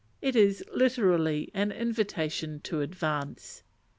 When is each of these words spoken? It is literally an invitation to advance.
It 0.19 0.35
is 0.35 0.65
literally 0.73 1.51
an 1.53 1.71
invitation 1.71 2.59
to 2.61 2.81
advance. 2.81 3.61